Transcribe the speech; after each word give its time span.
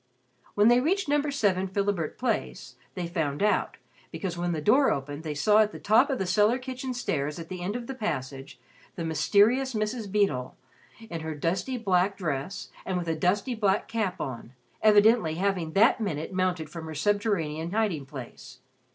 When 0.55 0.67
they 0.67 0.79
reached 0.79 1.07
No. 1.07 1.21
7 1.29 1.67
Philibert 1.67 2.17
Place, 2.17 2.75
they 2.95 3.05
found 3.05 3.43
out, 3.43 3.77
because 4.11 4.35
when 4.35 4.51
the 4.51 4.59
door 4.59 4.91
opened 4.91 5.21
they 5.21 5.35
saw 5.35 5.59
at 5.59 5.71
the 5.71 5.77
top 5.79 6.09
of 6.09 6.27
cellar 6.27 6.57
kitchen 6.57 6.95
stairs 6.95 7.37
at 7.37 7.49
the 7.49 7.61
end 7.61 7.75
of 7.75 7.85
the 7.85 7.93
passage, 7.93 8.59
the 8.95 9.05
mysterious 9.05 9.75
Mrs. 9.75 10.11
Beedle, 10.11 10.55
in 11.07 11.19
her 11.21 11.35
dusty 11.35 11.77
black 11.77 12.17
dress 12.17 12.69
and 12.83 12.97
with 12.97 13.09
a 13.09 13.15
dusty 13.15 13.53
black 13.53 13.87
cap 13.87 14.19
on, 14.19 14.53
evidently 14.81 15.35
having 15.35 15.73
that 15.73 16.01
minute 16.01 16.33
mounted 16.33 16.67
from 16.67 16.85
her 16.87 16.95
subterranean 16.95 17.69
hiding 17.69 18.07
place. 18.07 18.57